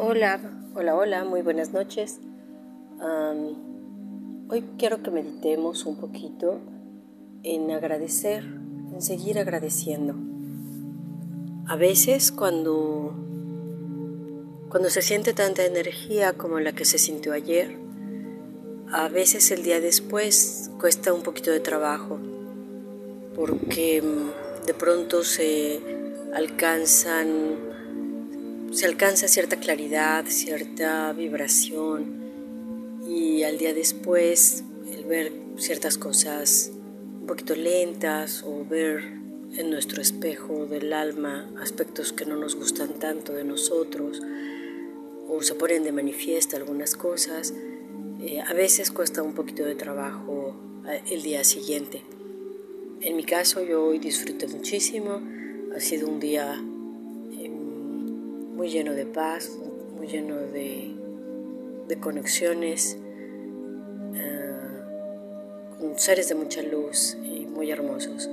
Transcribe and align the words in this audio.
Hola, 0.00 0.38
hola, 0.76 0.94
hola, 0.94 1.24
muy 1.24 1.42
buenas 1.42 1.72
noches. 1.72 2.20
hoy 4.48 4.64
quiero 4.78 5.02
que 5.02 5.10
meditemos 5.10 5.86
un 5.86 5.96
poquito 5.96 6.60
en 7.42 7.68
agradecer, 7.72 8.44
en 8.44 9.02
seguir 9.02 9.40
agradeciendo. 9.40 10.14
A 11.66 11.74
veces 11.74 12.30
cuando, 12.30 13.12
cuando 14.68 14.88
se 14.88 15.02
siente 15.02 15.32
tanta 15.34 15.64
energía 15.64 16.34
como 16.34 16.60
la 16.60 16.72
que 16.72 16.84
se 16.84 16.98
sintió 16.98 17.32
ayer, 17.32 17.76
a 18.92 19.08
veces 19.08 19.50
el 19.50 19.64
día 19.64 19.80
después 19.80 20.70
cuesta 20.78 21.12
un 21.12 21.24
poquito 21.24 21.50
de 21.50 21.58
trabajo 21.58 22.20
porque 23.34 24.00
mm, 24.00 24.64
de 24.64 24.74
pronto 24.74 25.24
se 25.24 25.80
alcanzan 26.32 27.67
se 28.70 28.86
alcanza 28.86 29.28
cierta 29.28 29.56
claridad, 29.56 30.26
cierta 30.26 31.12
vibración 31.12 32.28
y 33.06 33.42
al 33.42 33.58
día 33.58 33.72
después 33.72 34.64
el 34.92 35.04
ver 35.04 35.32
ciertas 35.56 35.96
cosas 35.96 36.70
un 37.20 37.26
poquito 37.26 37.54
lentas 37.54 38.44
o 38.46 38.64
ver 38.64 39.02
en 39.56 39.70
nuestro 39.70 40.02
espejo 40.02 40.66
del 40.66 40.92
alma 40.92 41.50
aspectos 41.60 42.12
que 42.12 42.26
no 42.26 42.36
nos 42.36 42.56
gustan 42.56 42.98
tanto 42.98 43.32
de 43.32 43.44
nosotros 43.44 44.20
o 45.28 45.42
se 45.42 45.54
ponen 45.54 45.82
de 45.82 45.92
manifiesto 45.92 46.56
algunas 46.56 46.94
cosas, 46.94 47.52
eh, 48.20 48.40
a 48.40 48.52
veces 48.54 48.90
cuesta 48.90 49.22
un 49.22 49.34
poquito 49.34 49.64
de 49.64 49.74
trabajo 49.74 50.56
eh, 50.88 51.02
el 51.10 51.22
día 51.22 51.44
siguiente. 51.44 52.02
En 53.00 53.16
mi 53.16 53.24
caso 53.24 53.62
yo 53.62 53.84
hoy 53.84 53.98
disfruté 53.98 54.46
muchísimo, 54.48 55.20
ha 55.74 55.80
sido 55.80 56.08
un 56.08 56.18
día 56.18 56.62
muy 58.58 58.68
lleno 58.70 58.92
de 58.92 59.06
paz, 59.06 59.50
muy 59.96 60.08
lleno 60.08 60.34
de, 60.34 60.96
conexiones, 62.00 62.98
eh, 64.14 64.52
con 65.78 65.96
seres 65.96 66.28
de 66.28 66.34
mucha 66.34 66.60
luz 66.62 67.16
y 67.22 67.46
muy 67.46 67.70
hermosos. 67.70 68.28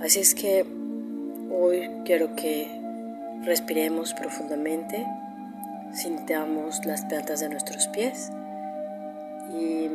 Así 0.00 0.18
es 0.18 0.34
que 0.34 0.66
hoy 1.52 1.88
quiero 2.04 2.34
que 2.34 2.66
respiremos 3.44 4.14
profundamente, 4.14 5.06
sintamos 5.94 6.84
las 6.84 7.04
plantas 7.04 7.38
de 7.38 7.48
nuestros 7.48 7.86
pies 7.86 8.32
y, 9.54 9.88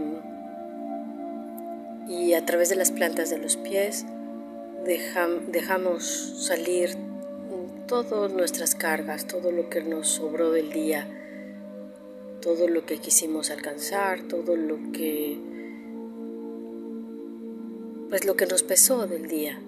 y 2.09 2.33
a 2.35 2.45
través 2.45 2.69
de 2.69 2.77
las 2.77 2.91
plantas 2.91 3.29
de 3.29 3.37
los 3.37 3.57
pies 3.57 4.05
dejamos 4.85 6.05
salir 6.47 7.10
todas 7.91 8.31
nuestras 8.31 8.73
cargas, 8.73 9.27
todo 9.27 9.51
lo 9.51 9.69
que 9.69 9.83
nos 9.83 10.07
sobró 10.07 10.49
del 10.51 10.71
día, 10.71 11.09
todo 12.41 12.69
lo 12.69 12.85
que 12.85 12.99
quisimos 12.99 13.51
alcanzar, 13.51 14.21
todo 14.29 14.55
lo 14.55 14.93
que 14.93 15.37
pues 18.09 18.23
lo 18.23 18.37
que 18.37 18.45
nos 18.45 18.63
pesó 18.63 19.07
del 19.07 19.27
día. 19.27 19.61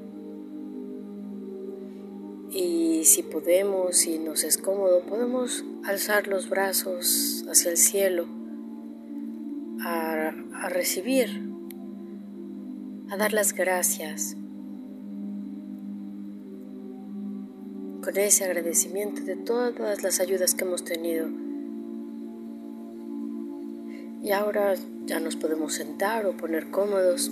Y 2.49 3.03
si 3.03 3.23
podemos, 3.23 3.97
si 3.97 4.19
nos 4.19 4.45
es 4.45 4.57
cómodo, 4.57 5.01
podemos 5.01 5.65
alzar 5.83 6.27
los 6.27 6.49
brazos 6.49 7.43
hacia 7.49 7.71
el 7.71 7.77
cielo 7.77 8.25
a, 9.81 10.33
a 10.61 10.69
recibir, 10.69 11.43
a 13.09 13.17
dar 13.17 13.33
las 13.33 13.51
gracias 13.51 14.37
con 18.03 18.17
ese 18.17 18.43
agradecimiento 18.43 19.21
de 19.21 19.37
todas 19.37 20.03
las 20.03 20.19
ayudas 20.19 20.55
que 20.55 20.65
hemos 20.65 20.83
tenido. 20.83 21.29
Y 24.21 24.31
ahora 24.31 24.75
ya 25.05 25.19
nos 25.21 25.37
podemos 25.37 25.73
sentar 25.73 26.25
o 26.25 26.35
poner 26.35 26.69
cómodos. 26.69 27.31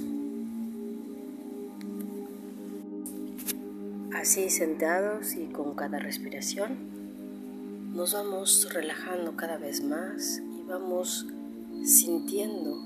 Así 4.14 4.50
sentados 4.50 5.36
y 5.36 5.48
con 5.48 5.76
cada 5.76 6.00
respiración 6.00 6.78
nos 7.94 8.14
vamos 8.14 8.70
relajando 8.74 9.36
cada 9.36 9.58
vez 9.58 9.84
más 9.84 10.42
y 10.58 10.64
vamos 10.70 11.28
sintiendo 11.84 12.78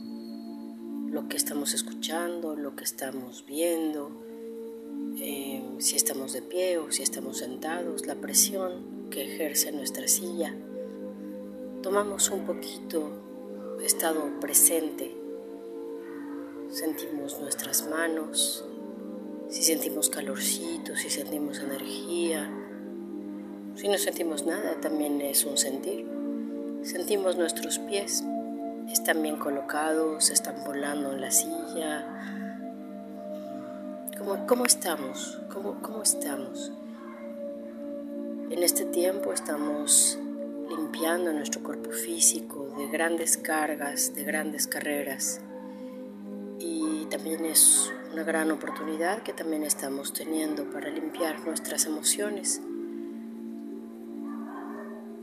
lo 1.12 1.28
que 1.28 1.38
estamos 1.38 1.74
escuchando, 1.74 2.56
lo 2.56 2.76
que 2.76 2.84
estamos 2.84 3.46
viendo, 3.46 4.10
eh, 5.20 5.64
si 5.80 5.96
estamos 5.96 6.34
de 6.34 6.42
pie 6.42 6.78
o 6.78 6.92
si 6.92 7.04
estamos 7.04 7.38
sentados, 7.38 8.06
la 8.06 8.16
presión 8.16 9.10
que 9.10 9.24
ejerce 9.24 9.72
nuestra 9.72 10.08
silla. 10.08 10.54
Tomamos 11.82 12.30
un 12.32 12.46
poquito 12.46 13.12
estado 13.84 14.40
presente, 14.40 15.16
sentimos 16.70 17.40
nuestras 17.40 17.88
manos, 17.88 18.66
si 19.50 19.64
sentimos 19.64 20.10
calorcito, 20.10 20.96
si 20.96 21.10
sentimos 21.10 21.60
energía, 21.60 22.50
si 23.76 23.88
no 23.90 23.98
sentimos 23.98 24.46
nada, 24.46 24.80
también 24.82 25.22
es 25.22 25.46
un 25.46 25.58
sentir. 25.58 26.06
Sentimos 26.84 27.36
nuestros 27.36 27.80
pies, 27.80 28.24
están 28.92 29.22
bien 29.22 29.38
colocados, 29.38 30.30
están 30.30 30.64
volando 30.66 31.12
en 31.12 31.22
la 31.22 31.32
silla, 31.32 32.45
¿Cómo, 34.26 34.66
estamos? 34.66 35.40
¿Cómo, 35.54 35.80
¿Cómo 35.84 36.02
estamos? 36.02 36.72
En 38.50 38.64
este 38.64 38.86
tiempo 38.86 39.32
estamos 39.32 40.18
limpiando 40.68 41.32
nuestro 41.32 41.62
cuerpo 41.62 41.92
físico 41.92 42.74
de 42.76 42.88
grandes 42.88 43.38
cargas, 43.38 44.16
de 44.16 44.24
grandes 44.24 44.66
carreras. 44.66 45.42
Y 46.58 47.06
también 47.06 47.46
es 47.46 47.94
una 48.14 48.24
gran 48.24 48.50
oportunidad 48.50 49.22
que 49.22 49.32
también 49.32 49.62
estamos 49.62 50.12
teniendo 50.12 50.72
para 50.72 50.90
limpiar 50.90 51.46
nuestras 51.46 51.86
emociones. 51.86 52.62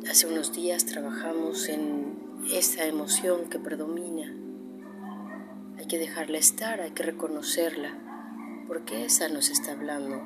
Hace 0.08 0.28
unos 0.28 0.52
días 0.52 0.86
trabajamos 0.86 1.69
en 1.69 2.20
esa 2.52 2.84
emoción 2.84 3.50
que 3.50 3.58
predomina. 3.58 4.32
Hay 5.76 5.86
que 5.86 5.98
dejarla 5.98 6.38
estar, 6.38 6.80
hay 6.80 6.92
que 6.92 7.02
reconocerla 7.02 8.11
porque 8.72 9.04
esa 9.04 9.28
nos 9.28 9.50
está 9.50 9.72
hablando. 9.72 10.22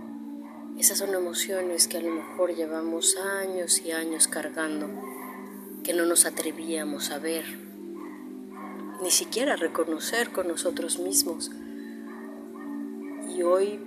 Esas 0.79 0.99
son 0.99 1.13
emociones 1.13 1.89
que 1.89 1.97
a 1.97 2.01
lo 2.01 2.13
mejor 2.13 2.55
llevamos 2.55 3.17
años 3.17 3.83
y 3.85 3.91
años 3.91 4.29
cargando, 4.29 4.89
que 5.83 5.93
no 5.93 6.07
nos 6.07 6.27
atrevíamos 6.27 7.11
a 7.11 7.19
ver, 7.19 7.45
ni 9.03 9.11
siquiera 9.11 9.55
a 9.55 9.57
reconocer 9.57 10.31
con 10.31 10.47
nosotros 10.47 11.01
mismos. 11.01 11.51
Y 13.37 13.43
hoy 13.43 13.81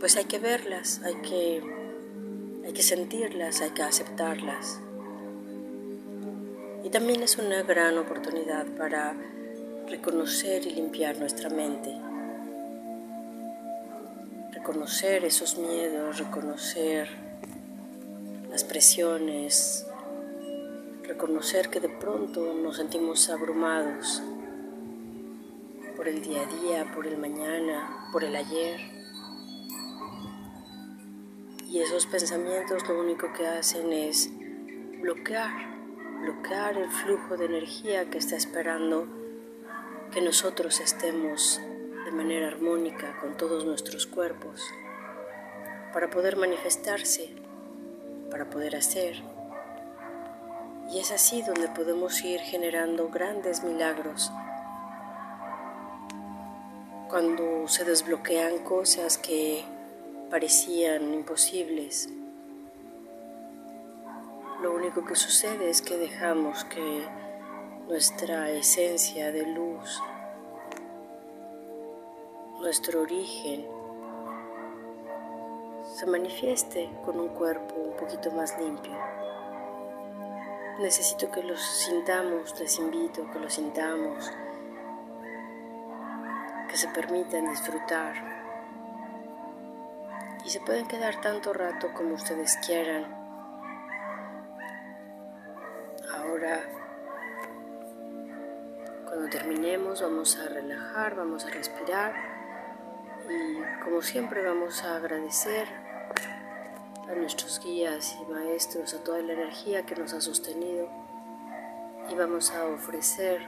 pues 0.00 0.16
hay 0.16 0.24
que 0.24 0.38
verlas, 0.38 1.02
hay 1.04 1.16
que, 1.16 1.62
hay 2.64 2.72
que 2.72 2.82
sentirlas, 2.82 3.60
hay 3.60 3.72
que 3.72 3.82
aceptarlas. 3.82 4.80
Y 6.82 6.88
también 6.88 7.22
es 7.22 7.36
una 7.36 7.62
gran 7.62 7.98
oportunidad 7.98 8.64
para 8.68 9.14
reconocer 9.86 10.66
y 10.66 10.70
limpiar 10.70 11.18
nuestra 11.18 11.50
mente 11.50 11.94
reconocer 14.62 15.24
esos 15.24 15.58
miedos, 15.58 16.18
reconocer 16.20 17.08
las 18.48 18.62
presiones, 18.62 19.84
reconocer 21.02 21.68
que 21.68 21.80
de 21.80 21.88
pronto 21.88 22.54
nos 22.54 22.76
sentimos 22.76 23.28
abrumados 23.28 24.22
por 25.96 26.06
el 26.06 26.22
día 26.22 26.42
a 26.42 26.62
día, 26.62 26.92
por 26.94 27.08
el 27.08 27.18
mañana, 27.18 28.06
por 28.12 28.22
el 28.22 28.36
ayer. 28.36 28.78
Y 31.68 31.80
esos 31.80 32.06
pensamientos 32.06 32.88
lo 32.88 33.00
único 33.00 33.32
que 33.32 33.48
hacen 33.48 33.92
es 33.92 34.30
bloquear, 35.00 35.74
bloquear 36.20 36.78
el 36.78 36.88
flujo 36.88 37.36
de 37.36 37.46
energía 37.46 38.08
que 38.10 38.18
está 38.18 38.36
esperando 38.36 39.08
que 40.12 40.20
nosotros 40.20 40.78
estemos 40.78 41.60
de 42.12 42.18
manera 42.18 42.48
armónica 42.48 43.16
con 43.20 43.38
todos 43.38 43.64
nuestros 43.64 44.06
cuerpos, 44.06 44.60
para 45.94 46.10
poder 46.10 46.36
manifestarse, 46.36 47.30
para 48.30 48.50
poder 48.50 48.76
hacer. 48.76 49.22
Y 50.90 50.98
es 50.98 51.10
así 51.10 51.40
donde 51.40 51.68
podemos 51.68 52.22
ir 52.22 52.40
generando 52.40 53.08
grandes 53.08 53.64
milagros. 53.64 54.30
Cuando 57.08 57.66
se 57.68 57.84
desbloquean 57.84 58.58
cosas 58.58 59.16
que 59.16 59.64
parecían 60.30 61.14
imposibles, 61.14 62.10
lo 64.62 64.74
único 64.74 65.02
que 65.06 65.16
sucede 65.16 65.70
es 65.70 65.80
que 65.80 65.96
dejamos 65.96 66.64
que 66.64 67.06
nuestra 67.88 68.50
esencia 68.50 69.32
de 69.32 69.46
luz 69.46 70.02
nuestro 72.62 73.00
origen 73.00 73.66
se 75.82 76.06
manifieste 76.06 76.88
con 77.04 77.18
un 77.18 77.30
cuerpo 77.30 77.74
un 77.74 77.96
poquito 77.96 78.30
más 78.30 78.56
limpio. 78.56 78.96
necesito 80.78 81.28
que 81.32 81.42
los 81.42 81.60
sintamos, 81.60 82.58
les 82.60 82.78
invito 82.78 83.28
que 83.32 83.40
los 83.40 83.52
sintamos, 83.52 84.30
que 86.68 86.76
se 86.76 86.86
permitan 86.88 87.50
disfrutar 87.50 88.14
y 90.44 90.50
se 90.50 90.60
pueden 90.60 90.86
quedar 90.86 91.20
tanto 91.20 91.52
rato 91.52 91.92
como 91.92 92.14
ustedes 92.14 92.56
quieran. 92.64 93.04
Ahora, 96.16 96.60
cuando 99.08 99.28
terminemos, 99.28 100.00
vamos 100.00 100.38
a 100.38 100.48
relajar, 100.48 101.16
vamos 101.16 101.44
a 101.44 101.50
respirar 101.50 102.31
como 103.84 104.02
siempre 104.02 104.44
vamos 104.44 104.82
a 104.84 104.96
agradecer 104.96 105.66
a 107.08 107.14
nuestros 107.14 107.60
guías 107.62 108.16
y 108.20 108.32
maestros, 108.32 108.94
a 108.94 109.02
toda 109.02 109.20
la 109.20 109.32
energía 109.32 109.84
que 109.84 109.94
nos 109.96 110.12
ha 110.14 110.20
sostenido 110.20 110.88
y 112.08 112.14
vamos 112.14 112.50
a 112.52 112.64
ofrecer 112.66 113.40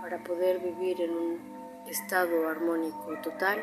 para 0.00 0.22
poder 0.22 0.58
vivir 0.60 1.02
en 1.02 1.10
un 1.10 1.40
estado 1.86 2.48
armónico 2.48 3.18
total 3.22 3.58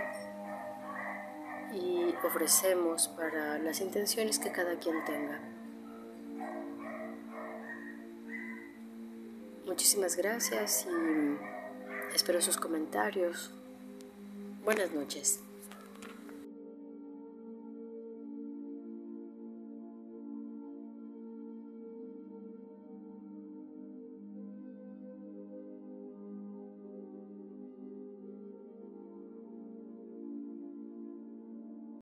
y 1.74 2.14
ofrecemos 2.24 3.08
para 3.10 3.58
las 3.58 3.82
intenciones 3.82 4.40
que 4.40 4.52
cada 4.52 4.78
quien 4.78 5.04
tenga. 5.04 5.40
Muchísimas 9.66 10.16
gracias 10.16 10.86
y 10.86 12.16
espero 12.16 12.42
sus 12.42 12.58
comentarios. 12.58 13.54
Buenas 14.64 14.94
noches. 14.94 15.43